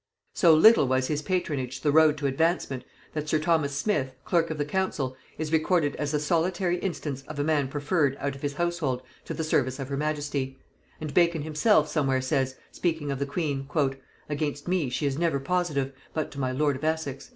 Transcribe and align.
So 0.33 0.55
little 0.55 0.87
was 0.87 1.09
his 1.09 1.21
patronage 1.21 1.81
the 1.81 1.91
road 1.91 2.17
to 2.17 2.25
advancement, 2.25 2.83
that 3.13 3.29
sir 3.29 3.37
Thomas 3.37 3.75
Smith, 3.75 4.15
clerk 4.25 4.49
of 4.49 4.57
the 4.57 4.65
council, 4.65 5.15
is 5.37 5.51
recorded 5.51 5.95
as 5.97 6.11
the 6.11 6.19
solitary 6.19 6.79
instance 6.79 7.21
of 7.27 7.37
a 7.37 7.43
man 7.43 7.67
preferred 7.67 8.17
out 8.19 8.33
of 8.35 8.41
his 8.41 8.55
household 8.55 9.03
to 9.25 9.35
the 9.35 9.43
service 9.43 9.77
of 9.77 9.89
her 9.89 9.97
majesty; 9.97 10.57
and 10.99 11.13
Bacon 11.13 11.43
himself 11.43 11.87
somewhere 11.87 12.19
says, 12.21 12.55
speaking 12.71 13.11
of 13.11 13.19
the 13.19 13.27
queen, 13.27 13.69
"Against 14.27 14.67
me 14.67 14.89
she 14.89 15.05
is 15.05 15.19
never 15.19 15.39
positive 15.39 15.93
but 16.15 16.31
to 16.31 16.39
my 16.39 16.51
lord 16.51 16.75
of 16.77 16.83
Essex." 16.83 17.29